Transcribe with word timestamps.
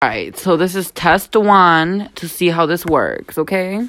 Alright, 0.00 0.38
so 0.38 0.56
this 0.56 0.76
is 0.76 0.92
test 0.92 1.34
one 1.34 2.10
to 2.14 2.28
see 2.28 2.50
how 2.50 2.66
this 2.66 2.86
works, 2.86 3.36
okay? 3.36 3.88